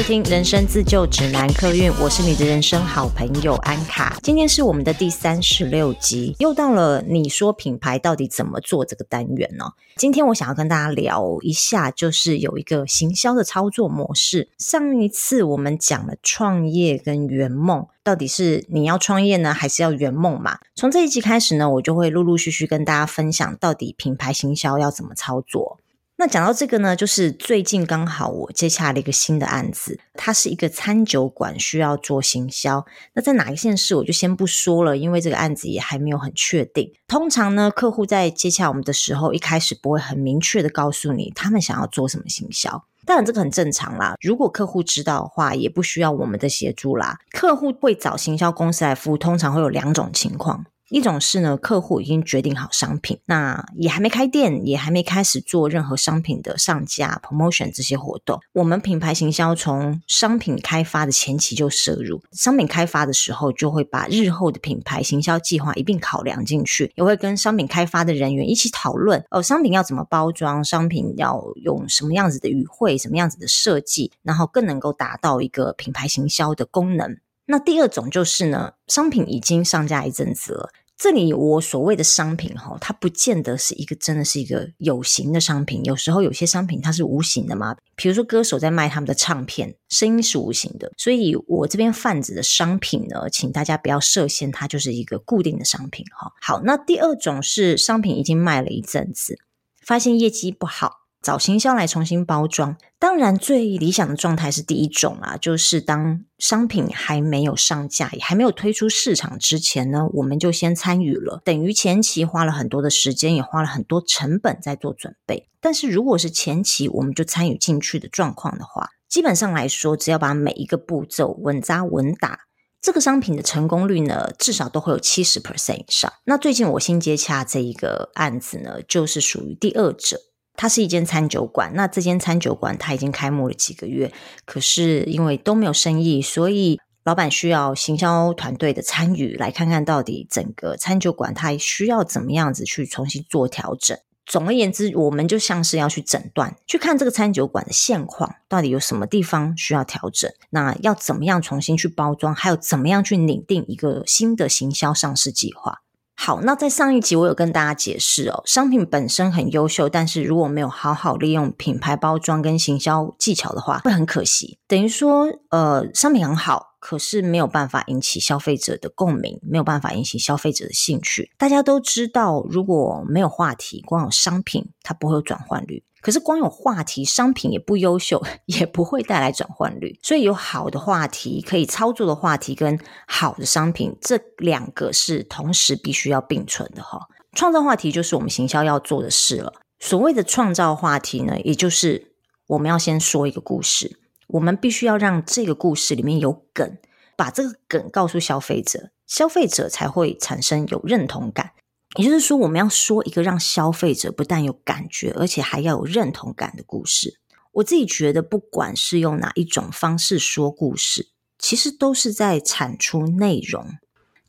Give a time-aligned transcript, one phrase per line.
[0.00, 4.18] 收听《人生自救指南》客运，我是你的人生好朋友安卡。
[4.22, 9.72] 今天是我们的第三十六集，又到了你说品牌到底怎么做这个单元呢？
[9.96, 14.48] 今天我想要跟大家聊一下，就是有一个行销的操作模式。
[14.56, 20.60] 上一次我们讲了创业跟圆梦，到底是你要创业呢，还是要圆梦嘛？
[20.74, 25.78] 从这一集开始呢，我就会陆陆续续跟大家分享，到底品牌行销要怎么操作。
[26.20, 32.84] 那讲到这个呢，就是最近刚好我接洽了一个新的案子，它是一个餐酒馆需要做行销。
[33.14, 36.92] 那在哪个县市我就先不说了，因为这个案子也还没有很确定。
[37.08, 42.84] 通常呢，客户在接洽我们的时候，一开始不会很明确的告诉你他们想要做什么行销。
[43.06, 47.16] 当然这个很正常啦，如果客户知道的话，也不需要我们的协助啦。
[47.32, 50.66] 客户会找行销公司来服务，通常会有两种情况。
[50.90, 58.40] 一种是呢，客户已经决定好商品，那也还没开店，也还没开始做任何商品的上架、promotion 这些活动。
[58.52, 77.16] 我们品牌行销从商品开发的前期就涉入，商品开发的时候就会把日后的品牌行销计划一并考量进去，也会跟商品开发的人员一起讨论哦，商品要怎么包装，商品要用什么样子的语汇，什么样子的设计，然后更能够达到一个品牌行销的功能。
[77.46, 80.70] 那第二种就是呢，商品已经上架一阵子了。
[81.02, 85.82] 这里我所谓的商品哈，它不见得是一个真的是一个有形的商品。
[85.82, 90.92] 有时候有些商品它是无形的嘛，比如说歌手在卖他们的唱片，声音是无形的。
[90.98, 96.30] 所以我这边贩子的商品呢，请大家不要设限，它就是一个固定的商品哈。
[96.38, 99.38] 好，那第二种是商品已经卖了一阵子，
[99.80, 100.99] 发现业绩不好。
[101.22, 115.46] 找行销来重新包装，当然最理想的状态是第一种啊，就是当商品还没有上架，也还没有推出市场之前呢，我们就先参与了，等于前期花了很多的时间，也花了很多成本在做准备。
[115.60, 122.38] 但是如果是前期我们就参与进去的状况的话，基本上来说，只要把每一个步骤稳扎稳打，
[122.80, 126.10] 这个商品的成功率呢，至少都会有七十 percent 以上。
[126.24, 130.18] 那最近我新接洽这一个案子呢，就是属于第二者。
[130.60, 134.12] 它是一间餐酒馆，那这间餐酒馆它已经开幕了几个月，
[134.44, 143.96] 可是因为都没有生意，所以老板需要行销团队的参与，来看看到底整个餐酒馆它需要怎么样子去重新做调整。
[144.26, 155.78] 总而言之，我们就像是要去诊断，去看这个餐酒馆的现况，到底有什么地方需要调整，那要怎么样重新去包装，还有怎么样去拟定一个新的行销上市计划。
[156.22, 164.58] 好，那在上一集我有跟大家解释哦，商品本身很优秀，但是如果没有好好利用品牌包装跟行销技巧的话，会很可惜。
[164.68, 171.30] 等于说，呃，商品很好，可是没有办法引起消费者的共鸣，没有办法引起消费者的兴趣。
[171.38, 175.84] 大家都知道，如果没有话题，光有商品，它不会有转换率。
[176.00, 180.00] 可是光有话题，商品也不优秀， 也不会带来转换率。
[180.02, 187.06] 所以有好的话题，可以操作的话题跟好的商品，这两个是同时必须要并存的哈。
[187.34, 189.52] 创造话题就是我们行销要做的事了。
[189.78, 192.14] 所谓的创造话题呢，也就是
[192.46, 193.98] 我们要先说一个故事，
[194.32, 196.78] 我们必须要让这个故事里面有梗，
[197.16, 201.52] 把这个梗告诉消费者，消费者才会产生有认同感。
[201.96, 207.18] 也就是说，我们要说一个让消费者不但有感觉，而且还要有认同感的故事。
[207.52, 213.66] 我自己觉得，不管是用哪一种方式说故事，其实都是在产出内容。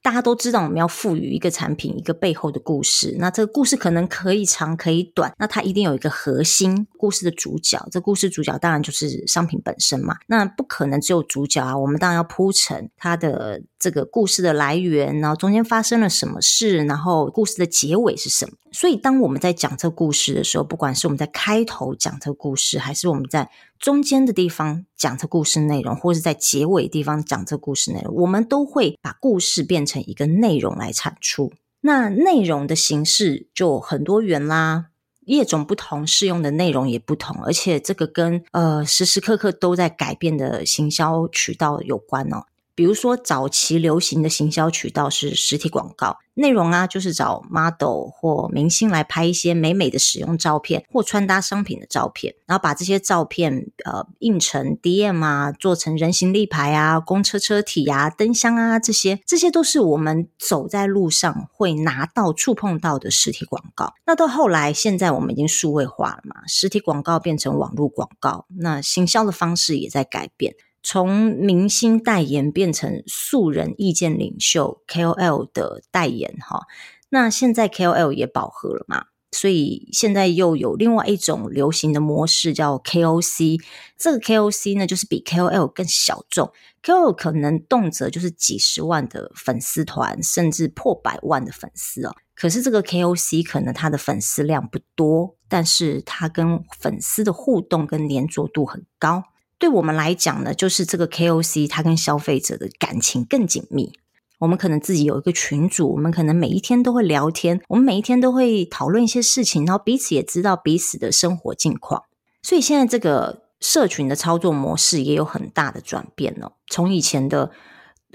[0.04, 3.16] 大家都知道，我们要赋予一个产品一个背后的故事。
[3.20, 5.32] 那这个故事可能可以长，可以短。
[5.38, 7.88] 那它一定有一个核心故事的主角。
[7.92, 10.18] 这故事主角当然就是商品本身嘛。
[10.28, 18.54] 那不可能只有主角啊，我们当然要铺陈它的这个故事的来源，然后中间发生了什么事，然后故事的结尾是什么。
[18.72, 23.50] 所以，当我们在讲这故事的时候，不管是我们在开头讲这故事，还是我们在
[23.80, 31.52] 中间的地方讲这故事内容，或是在结尾地方讲这故事内容，我们都会把故事变成一个内容来产出。
[31.82, 34.86] 那内容的形式就很多元啦，
[35.26, 42.46] 业种不同，适用的内容也不同，而且这个跟呃时时刻刻都在改变的行销渠道有关哦。
[42.74, 63.94] 比如说，早期流行的行销渠道是实体广告，内容啊就是找 model 或明星来拍一些美美的使用照片或穿搭商品的照片，然后把这些照片呃印成 DM 啊，做成人形立牌啊、公车车体啊、灯箱啊这些，这些都是我们走在路上会拿到、触碰到的实体广告。
[64.06, 70.56] 那到后来，现在我们已经数位化了嘛，实体广告变成网络广告，那行销的方式也在改变。
[70.84, 76.62] 从明星代言变成素人意见领袖 KOL 的代言哈，
[77.10, 79.06] 那现在 KOL 也饱和了嘛？
[79.34, 83.62] 所以现在又有另外一种流行的模式叫 KOC。
[83.98, 86.52] 这个 KOC 呢，就是比 KOL 更小众
[86.84, 92.14] ，KOL 可能动辄就是几十万的粉丝团，甚至破百万的粉丝哦。
[92.36, 99.24] 可是这个 KOC 可能他的粉丝量不多，但是他跟粉丝的互动跟黏着度很高。
[99.62, 103.94] 对我们来讲呢，就是这个 KOC 他跟消费者的感情更紧密。
[104.40, 112.06] 我们可能自己有一个群组，我们可能每一天都会聊天，我们每一天都会讨论一些事情，然后彼此也知道彼此的生活近况。
[112.42, 116.54] 所以现在这个社群的操作模式也有很大的转变了。
[116.66, 117.52] 从以前的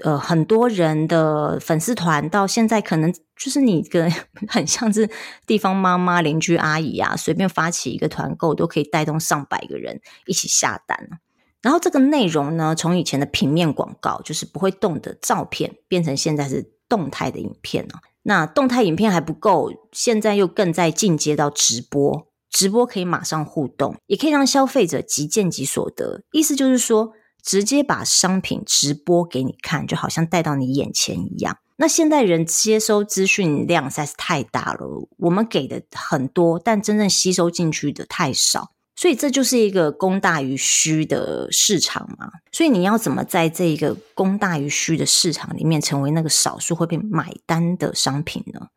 [0.03, 4.11] 呃很多人的粉丝团，到现在可能就是你跟
[4.49, 5.09] 很像是
[5.45, 11.21] 地方妈妈、邻居阿姨啊，随便发起一个团购，都可以带动上百个人一起下单。
[11.61, 17.99] 然后这个内容呢，从以前的平面广告，就是不会动的照片，变成现在是动态的影片了。
[18.23, 22.27] 那动态影片还不够，现在又更在进阶到直播。
[22.49, 26.21] 直播可以马上互动，也可以让消费者即见即所得。
[26.31, 27.11] 意思就是说，
[27.43, 31.57] 直接把商品直播给你看，就好像带到你眼前一样。
[31.75, 38.71] 那现代人接收资讯量实在是太大了，我们给的很多，但真正吸收进去的太少。
[38.97, 42.29] 所以这就是一个供大于需的市场嘛。
[42.51, 48.67] 所以你要怎么在这一个供大于需的市场里面，成为那个少数会被买单的商品呢？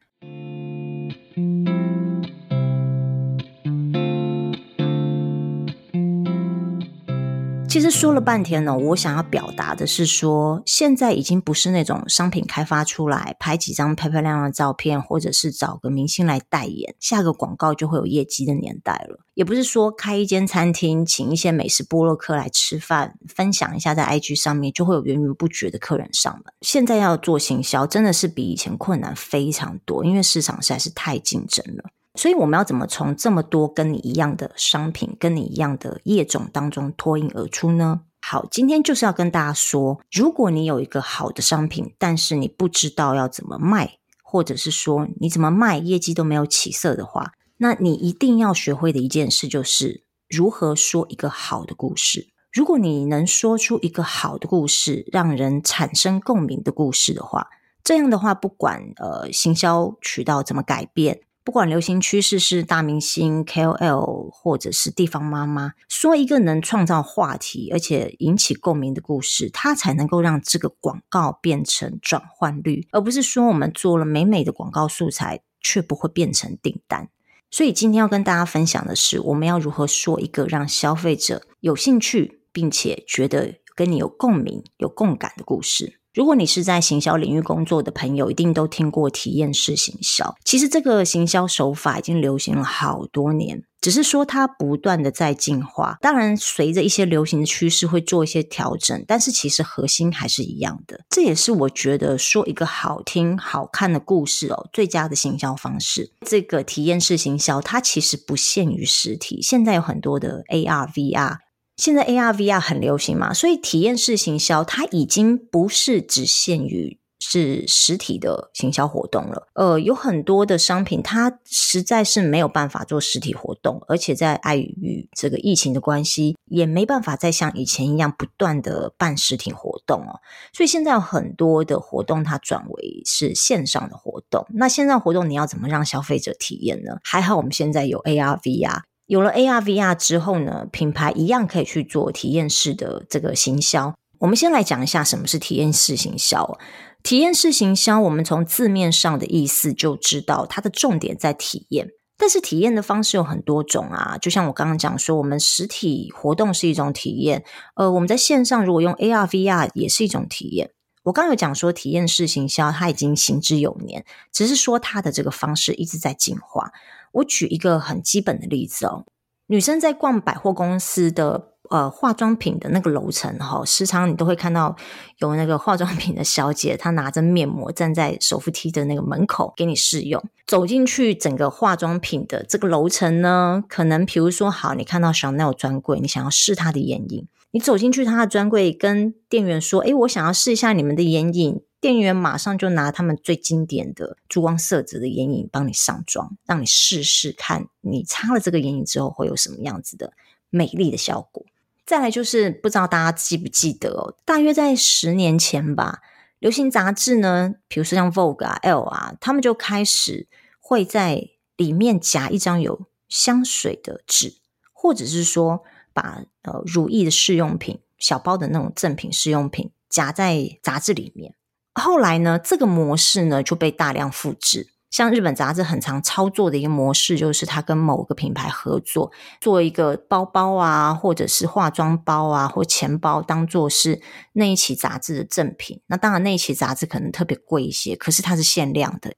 [7.71, 19.21] 其实说了半天呢，我想要表达的是说，现在已经不是那种商品开发出来，拍几张漂漂亮亮的照片，或者是找个明星来代言，下个广告就会有业绩的年代了。
[19.35, 26.53] 也不是说开一间餐厅，请一些美食部落客来吃饭，分享一下在 IG 上面，就会有源源不绝的客人上门。
[26.63, 31.85] 现在要做行销，真的是比以前困难非常多，因为市场实在是太竞争了。
[32.21, 38.03] 所以我们要怎么从这么多跟你一样的商品、跟你一样的业种当中脱颖而出呢？
[38.21, 52.29] 好，今天就是要跟大家说，如果你有一个好的商品，但是你不知道要怎么卖，或者是说你怎么卖业绩都没有起色的话，那你一定要学会的一件事就是如何说一个好的故事。
[52.53, 57.49] 如果你能说出一个好的故事，让人产生共鸣的故事的话，
[57.83, 61.23] 这样的话，不管呃行销渠道怎么改变。
[61.43, 77.09] 不管流行趋势是大明星 KOL，或者是地方妈妈，说一个能创造话题而且引起共鸣的故事，它才能够让这个广告变成转换率，而不是说我们做了美美的广告素材，却不会变成订单。
[77.51, 86.00] 所以今天要跟大家分享的是，我们要如何说一个让消费者有兴趣，并且觉得跟你有共鸣、有共感的故事。
[86.13, 90.35] 如果你是在行销领域工作的朋友，一定都听过体验式行销。
[90.45, 95.99] 其实这个行销手法已经流行了好多年，只是说它不断的在进化。
[96.01, 101.01] 当然，随着一些流行的趋势会做一些调整，但是其实核心还是一样的。
[101.11, 106.11] 这也是我觉得说一个好听、好看的故事哦，最佳的行销方式。
[106.27, 111.37] 这个体验式行销，它其实不限于实体，现在有很多的 AR、VR。
[111.81, 119.49] 现在 AR、VR 很流行嘛，所以体验式行销它已经不是只限于是实体的行销活动了。
[119.55, 130.21] 呃，有很多的商品它实在是没有办法做实体活动，而且在碍于这个疫情的关系，也没办法再像以前一样不断的办实体活动哦。
[130.53, 134.47] 所以现在有很多的活动它转为是线上的活动。
[134.53, 136.99] 那线上活动你要怎么让消费者体验呢？
[137.03, 138.83] 还好我们现在有 AR、VR。
[139.11, 143.93] 有了 AR、VR 之后呢，品牌一样可以去做体验式的这个行销。
[144.21, 146.57] 我们先来讲一下什么是体验式行销。
[147.03, 151.89] 体验式行销，我们从字面上的意思就知道，它的重点在体验。
[152.17, 157.43] 但是体验的方式有很多种啊，就像我刚刚讲说，我们实体活动是一种体验，
[157.75, 160.71] 呃，我们在线上如果用 AR、VR 也是一种体验。
[161.11, 166.71] 我刚有讲说，体验式行销它已经行之有年，只是说它的这个方式一直在进化。
[167.11, 169.05] 我举一个很基本的例子哦，
[169.49, 174.77] 女生在逛百货公司的呃化妆品的那个楼层哈，时常你都会看到
[175.19, 180.23] 有那个化妆品的小姐，她拿着面膜站在手扶梯的那个门口给你试用。
[180.47, 200.13] 走进去整个化妆品的这个楼层呢，可能比如说好，你看到 Chanel 专柜，你想要试它的眼影，你走进去他的专柜，跟店员说：“诶，我想要试一下你们的眼影。”店员马上就拿他们最经典的珠光色泽的眼影帮你上妆，让你试试看，你擦了这个眼影之后会有什么样子的
[200.51, 201.47] 美丽的效果。
[201.87, 206.03] 再来就是不知道大家记不记得哦，大约在十年前吧，
[206.39, 210.29] 流行杂志呢，比如说像 Vogue 啊、L 啊，他们就开始
[210.61, 214.35] 会在里面夹一张有香水的纸，
[214.75, 215.65] 或者是说
[215.95, 221.35] 把呃如意的试用品、小包的那种赠品试用品夹在杂志里面。
[221.75, 224.75] 后来呢，这个模式呢就被大量复制。
[224.91, 235.81] 像日本杂志很常操作的一个模式，就是他跟某个品牌合作，做一个包包啊，或者是化妆包啊，或钱包，当做是那一期杂志的赠品。
[235.87, 239.15] 那当然，那一期杂志可能特别贵一些，可是它是限量的。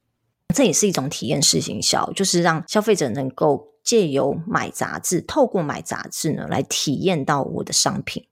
[0.55, 8.27] 这也是一种体验式行销，就是让消费者能够借由买杂志，透过买杂志呢，来体验到我的商品。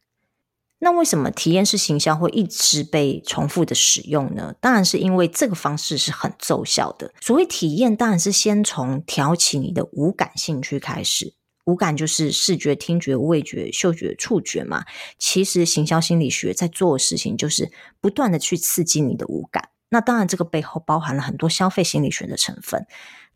[0.83, 4.55] 那为什么体验式行销会一直被重复的使用呢？
[4.63, 7.13] 当然是因为这个方式是很奏效的。
[7.21, 11.35] 所谓体验，当然是先从挑起你的五感兴趣开始。
[11.67, 14.87] 五感就是视觉、听觉、味觉、嗅觉、触觉嘛。
[15.19, 19.69] 其实行销心理学在做的事情，就是不断的去刺激你的五感。
[19.91, 22.87] 那当然，这个背后包含了很多消费心理学的成分。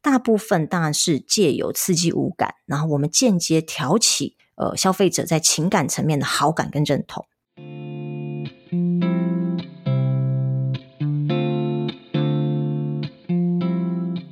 [0.04, 7.24] 大部分当然是借由刺激五感，然后我们间接挑起呃消费者在情感层面的好感跟认同。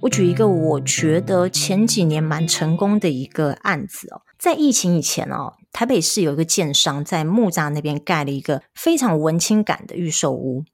[0.02, 10.64] 我举一个我觉得前几年蛮成功的一个案子哦，在疫情以前哦，台北市有一个建商在木栅那边盖了一个非常文青感的预售屋，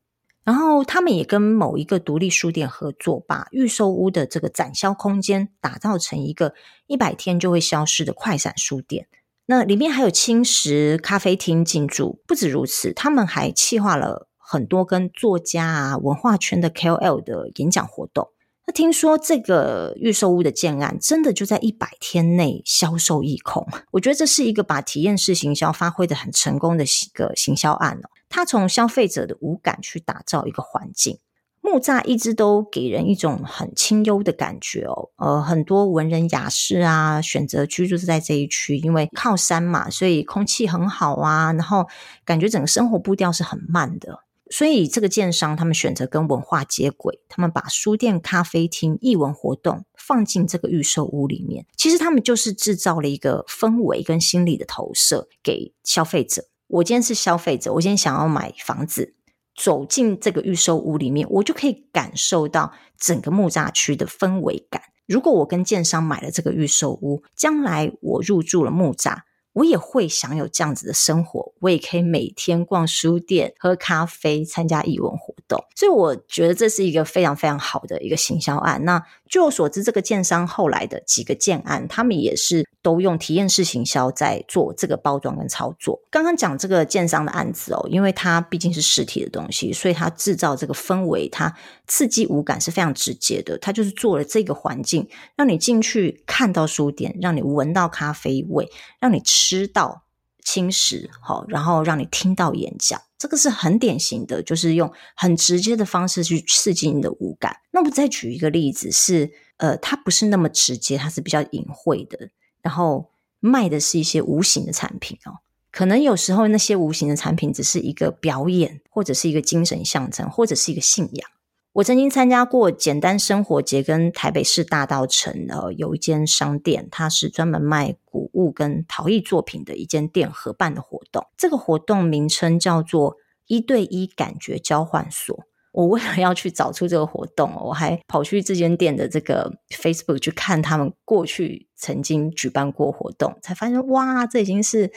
[0.48, 6.54] 然后他们也跟某一个独立书店合作，把预售屋的这个展销空间打造成一个
[6.86, 9.08] 一百天就会消失的快闪书店。
[9.44, 18.30] 那里面还有轻食、咖啡厅进驻，不止如此，他们还企划了很多跟作家啊、文化圈的 KOL 的演讲活动。
[18.68, 28.10] 那听说这个预售屋的建案真的就在一百天内销售一空，我觉得这是一个把体验式行销发挥得很成功的一个行销案哦。
[28.28, 31.18] 它从消费者的五感去打造一个环境。
[31.62, 41.86] 木栅一直都给人一种很清幽的感觉哦，呃，很多文人雅士啊选择居住在这一区，因为靠山嘛，所以空气很好啊，然后
[42.26, 44.20] 感觉整个生活步调是很慢的，
[44.50, 56.44] 所以这个建商他们选择跟文化接轨，他们把书店、咖啡厅、艺文活动放进这个预售屋里面，其实他们就是制造了一个氛围跟心理的投射给消费者。
[56.68, 59.14] 我今天是消费者，我今天想要买房子。
[59.60, 64.80] 走进这个预售屋里面，我就可以感受到整个木栅区的氛围感。
[65.04, 69.16] 如果我跟建商买了这个预售屋，将来我入住了木栅。
[69.58, 78.84] 我也会享有这样子的生活，我也可以每天逛书店、喝咖啡、参加艺文活动，所以我觉得这是一个非常非常好的一个行销案。
[78.84, 85.98] 那据我所知，这个建商后来的几个建案，他们也是都用体验式行销在做这个包装跟操作。
[86.10, 91.54] 刚刚讲这个建商的案子哦，因为它毕竟是实体的东西，所以它制造这个氛围，它
[91.86, 93.56] 刺激五感是非常直接的。
[93.58, 99.68] 它就是做了这个环境，让你进去看到书店，让你闻到咖啡味，让你吃。
[99.68, 100.02] 到
[100.50, 107.54] 侵蚀，好，然后让你听到演讲，这个是很典型的，就是用很直接的方式去刺激你的五感。
[107.70, 112.30] 那我再举一个例子是，呃，它不是那么直接，它是比较隐晦的，
[112.62, 115.36] 然后卖的是一些无形的产品哦。
[115.70, 121.30] 可能有时候那些无形的产品只是一个表演，或者是一个精神象征，或者是一个信仰。
[121.78, 131.24] 我曾经参加过简单生活节，跟台北市大道城呃有一间商店，它是专门卖古物跟陶艺作品的一间店合办的活动。
[131.36, 133.14] 这个活动名称叫做
[133.46, 135.44] 一对一感觉交换所。
[135.70, 144.90] 我为了要去找出这个活动，我还跑去这间店的这个 Facebook 去看他们过去曾经举办过活动，才发现哇，这已经是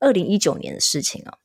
[0.00, 1.38] 二零一九年的事情了。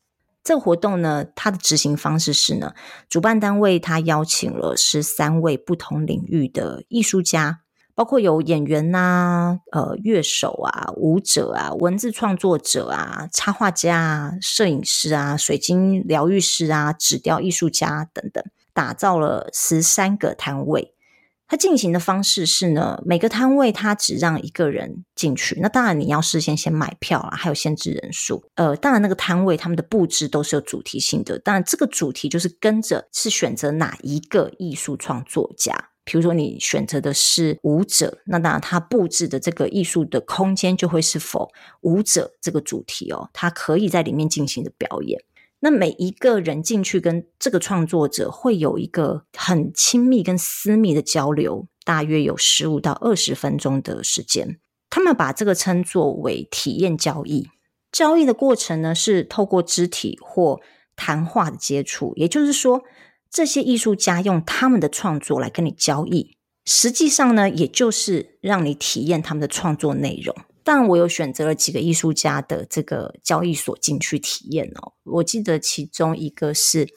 [0.43, 2.73] 这个活动呢，它的执行方式是呢，
[3.07, 7.61] 主办单位他邀请了十三位不同领域的艺术家，
[7.93, 18.43] 包括有演员呐、呃乐手啊、舞者啊、文字创作者啊、插画家啊、摄影师啊、水晶疗愈师啊、纸雕艺术家等等，
[18.73, 20.95] 打造了十三个摊位。
[21.51, 25.59] 它进行的方式是呢，每个摊位它只让一个人进去。
[25.59, 28.45] 那当然你要事先先买票啊，还有限制人数。
[28.55, 31.37] 呃，当然那个摊位他们的布置都是有主题性的。
[31.39, 35.89] 当然这个主题就是跟着是选择哪一个艺术创作家。
[36.05, 45.21] 比如说你选择的是舞者，那当然他布置的这个艺术的空间就会是否舞者这个主题哦，他可以在里面进行的表演。
[45.61, 54.59] 那每一个人进去跟这个创作者会有一个很亲密跟私密的交流，大约有十五到二十分钟的时间。
[54.89, 57.47] 他们把这个称作为体验交易。
[57.91, 60.59] 交易的过程呢，是透过肢体或
[60.95, 62.81] 谈话的接触，也就是说，
[63.29, 66.35] 这些艺术家用他们的创作来跟你交易。
[66.65, 70.35] 实际上呢，也就是让你体验他们的创作内容。
[70.63, 74.93] 但我有选择了几个艺术家的这个交易所进去体验哦。
[75.03, 76.87] 我记得其中一个是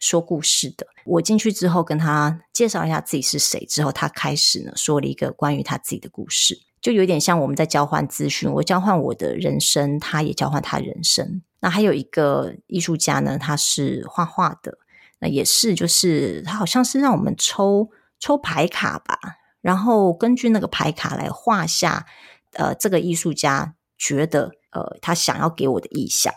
[0.00, 0.86] 说故事的。
[1.04, 11.42] 我进去之后跟他介绍一下自己是谁之后，他开始呢说了一个关于他自己的故事，就有点像我们在交换资讯，我交换我的人生，他也交换他人生。
[11.60, 14.78] 那还有一个艺术家呢，他是画画的，
[15.20, 19.18] 那也是就是他好像是让我们抽抽牌卡吧，
[19.60, 22.06] 然后根据那个牌卡来画下。
[22.52, 26.32] 呃，这个艺术家觉得，呃，他想要给我的意象。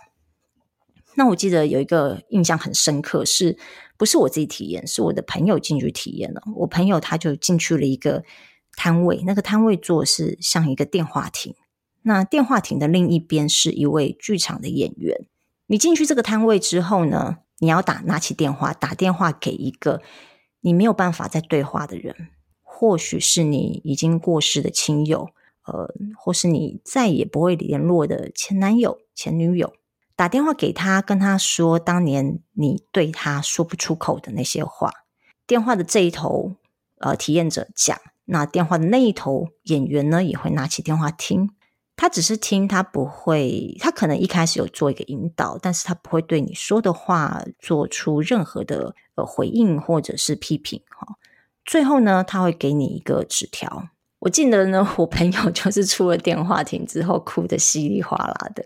[1.18, 3.58] 那我记得有一个印象很深刻，是
[3.98, 4.86] 不是我自己体验？
[4.86, 6.42] 是我的朋友进去体验了。
[6.58, 8.24] 我朋友他就进去了一个
[8.76, 11.56] 摊位，那个摊位做是像一个电话亭。
[12.02, 15.26] 那电话亭的另一边是一位剧场的演员。
[15.68, 20.02] 你进去这个摊位之后呢，你要打拿起电话，打电话给一个
[20.60, 22.28] 你没有办法再对话的人，
[22.62, 25.30] 或许是你已经过世的亲友。
[25.66, 29.74] 呃，或是你再也不会联络的前男友、前女友，
[30.16, 34.92] 打电话给他，跟他说当年你对他说不出口的那些话。
[35.48, 36.56] 电话的这一头，
[37.00, 41.52] 呃，体验者讲；那电话的那一头，演员呢也会拿起电话听。
[41.98, 50.82] 他只是听，他不会，他可能一开始有做一个引导，但是他不会对你说的话做出任何的呃回应或者是批评。
[50.90, 51.16] 哈，
[51.64, 53.88] 最后呢，他会给你一个纸条。
[54.26, 58.66] 我记得呢，我朋友就是出了电话亭之后哭得稀里哗啦的，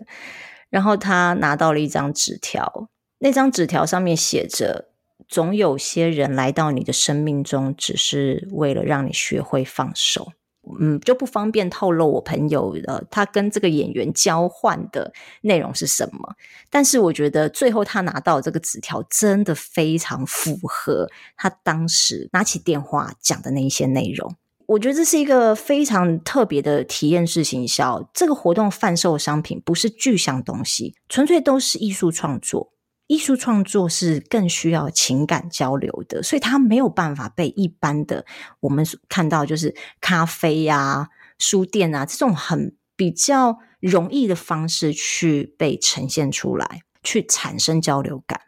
[0.70, 2.88] 然后他拿到了一张纸条，
[3.18, 4.88] 那张纸条上面写着
[5.28, 10.32] ：“总有些人来到你的生命中，只是为了让你学会放手。”
[10.80, 15.12] 嗯，就不方便透露我朋友的他跟这个演员交换的
[15.42, 16.36] 内容是什么。
[16.70, 21.06] 但是我觉得最后他拿到这个纸条，真的非常符合
[21.36, 24.34] 他当时拿起电话讲的那一些内容。
[24.70, 28.08] 我觉得这是一个非常特别的体验式行销。
[28.14, 32.72] 这个活动贩售的商品不是具象东西，纯粹都是艺术创作。
[33.08, 38.24] 艺术创作是更需要情感交流的，所以它没有办法被一般的
[38.60, 48.40] 我们看到就是咖啡啊、书店啊这种很比较容易的方式去被呈现出来，去产生交流感。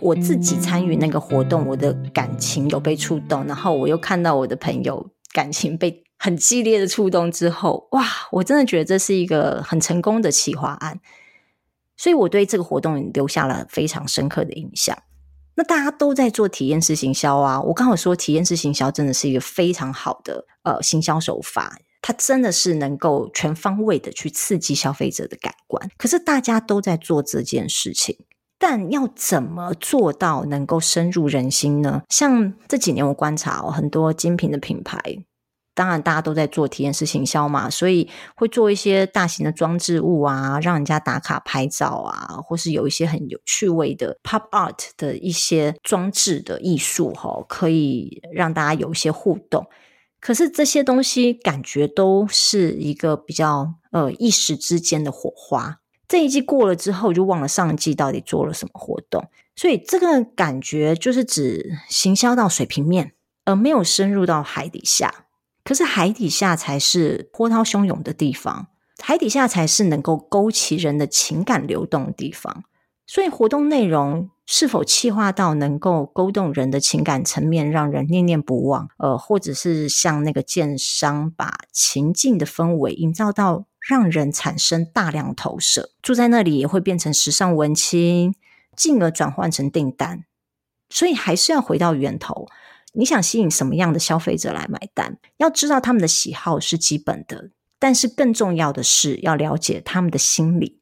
[0.00, 8.04] 我自己参与那个活动，我的感情有被触动，然后我又看到我的朋友感情被很激烈的触动之后，哇！
[8.32, 11.00] 我真的觉得这是一个很成功的企划案，
[11.96, 14.96] 所以我对这个活动留下了非常深刻的印象。
[15.56, 25.90] 那大家都在做体验式行销啊，我刚好说体验式行销真的是一个非常好的呃行销手法，它真的是能够全方位的去刺激消费者的感官。
[25.96, 28.18] 可是大家都在做这件事情。
[28.58, 32.02] 但要怎么做到能够深入人心呢？
[32.08, 34.98] 像这几年我观察哦，很多精品的品牌，
[35.74, 49.66] 当然大家都在做体验式行销嘛，所以会做一些大型的装置物啊，让人家打卡拍照啊，或是有一些很有趣味的 pop art 的一些装置的艺术哈，可以让大家有一些互动。
[50.18, 55.80] 可是这些东西感觉都是一个比较呃一时之间的火花。
[56.08, 63.12] 这一季过了之后，就忘了上一季到底做了什么活动，所以这个感觉就是指行销到水平面，
[63.44, 65.26] 而没有深入到海底下。
[65.64, 68.68] 可是海底下才是波涛汹涌的地方，
[69.02, 72.62] 海底下才是能够勾起人的情感流动的地方。
[73.04, 83.64] 所以活动内容是否企划到能够勾动人的情感层面，让人念念不忘，呃，或者是像那个建商把情境的氛围营造到。
[83.86, 88.34] 让人产生大量投射，住在那里也会变成时尚文青，
[88.76, 90.24] 进而转换成订单。
[90.90, 92.48] 所以还是要回到源头，
[92.94, 95.18] 你想吸引什么样的消费者来买单？
[95.36, 100.80] 要知道他们的喜好是基本的，但是更重要的是要了解他们的心理，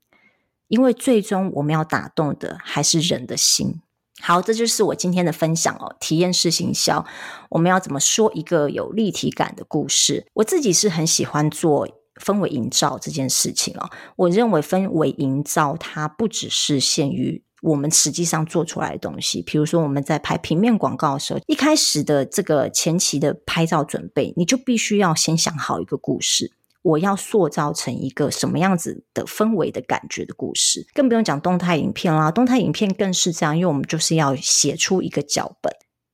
[0.68, 3.82] 因为最终我们要打动的还是人的心。
[4.20, 5.94] 好，这就是我今天的分享哦。
[6.00, 7.04] 体验式行销，
[7.50, 10.26] 我们要怎么说一个有立体感的故事？
[10.34, 11.86] 我自己是很喜欢做。
[12.22, 19.42] 氛围营造这件事情哦，我认为氛围营造它不只是限于我们实际上做出来的东西。
[19.42, 30.87] 比如说我们在拍平面广告的时候，一开始的这个前期的拍照准备，你就必须要先想好一个故事，我要塑造成一个什么样子的氛围的感觉的故事。
[30.92, 35.72] 更不用讲动态影片啦，动态影片更是这样，因为我们就是要写出一个脚本。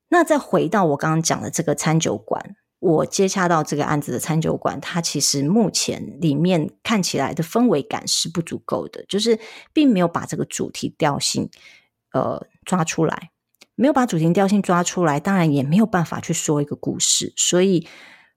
[0.09, 2.57] 那再回到我刚刚讲的这个餐酒馆。
[2.81, 9.38] 我接洽到这个案子的餐酒馆，它其实目前里面看起来的氛围感是不足够的，就是
[9.73, 11.51] 并没有把这个主题调性，
[12.12, 13.31] 呃，抓出来，
[13.75, 17.35] 没有把主题调性抓出来，当然也没有办法去说一个故事。
[17.37, 17.87] 所以，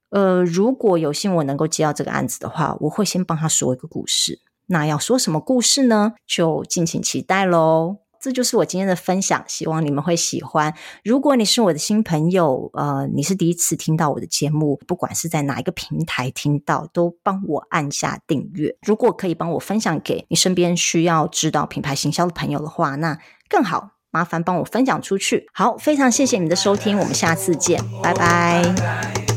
[0.09, 4.41] 呃，如果有幸我能够接到这个案子的话，我会先帮他说一个故事。
[4.67, 6.13] 那要说什么故事呢？
[6.27, 8.02] 就敬请期待喽。
[8.23, 10.73] 这就是我今天的分享，希望你们会喜欢。
[11.03, 18.73] 如果你是我的新朋友，呃，你是第一次听到我的节目，不管是在哪一个平台听到，都帮我按下订阅。
[18.87, 25.49] 如果可以帮我分享给你身边需要知道品牌行销的朋友的话，那更好，麻烦帮我分享出去。
[25.53, 29.32] 好，非常谢谢你的收听，我们下次见，拜拜。